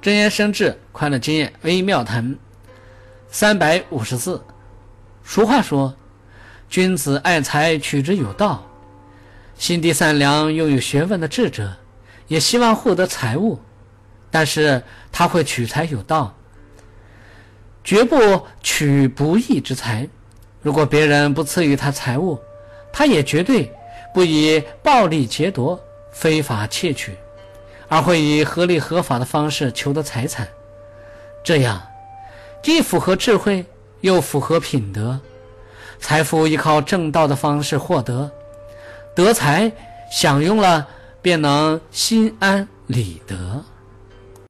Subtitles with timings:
[0.00, 2.36] 真言生智，快乐经验微妙谈。
[3.30, 4.40] 三百五十四。
[5.24, 5.92] 俗话说
[6.70, 8.64] ：“君子爱财，取之有道。”
[9.58, 11.76] 心地善良、又有学问的智者，
[12.28, 13.58] 也希望获得财物，
[14.30, 14.80] 但是
[15.10, 16.32] 他会取财有道，
[17.82, 20.08] 绝不取不义之财。
[20.62, 22.38] 如果别人不赐予他财物，
[22.92, 23.68] 他也绝对
[24.14, 25.78] 不以暴力劫夺、
[26.12, 27.16] 非法窃取。
[27.88, 30.46] 而会以合理合法的方式求得财产，
[31.42, 31.80] 这样
[32.62, 33.64] 既符合智慧，
[34.02, 35.18] 又符合品德。
[35.98, 38.30] 财富依靠正道的方式获得，
[39.14, 39.72] 得财
[40.12, 40.86] 享用了，
[41.20, 43.64] 便能心安理得。